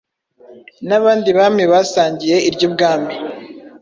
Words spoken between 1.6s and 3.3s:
basangiye iry'ubwami.